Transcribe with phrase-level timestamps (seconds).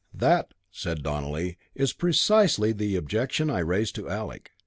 [0.15, 4.49] "That," said Donelly, "is precisely the objection I raised to Alec.